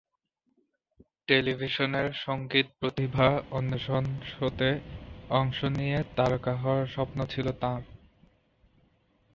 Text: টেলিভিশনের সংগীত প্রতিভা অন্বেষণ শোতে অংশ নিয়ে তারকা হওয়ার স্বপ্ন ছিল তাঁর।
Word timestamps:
টেলিভিশনের 1.27 2.07
সংগীত 2.25 2.67
প্রতিভা 2.79 3.27
অন্বেষণ 3.51 4.03
শোতে 4.31 4.69
অংশ 5.29 5.59
নিয়ে 5.77 5.97
তারকা 6.17 6.53
হওয়ার 6.57 6.85
স্বপ্ন 6.87 7.19
ছিল 7.25 7.47
তাঁর। 7.61 7.81